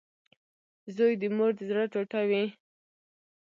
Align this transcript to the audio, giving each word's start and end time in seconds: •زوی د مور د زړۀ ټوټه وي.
•زوی 0.95 1.13
د 1.21 1.23
مور 1.35 1.51
د 1.57 1.59
زړۀ 1.69 1.83
ټوټه 1.93 2.21
وي. 2.29 2.43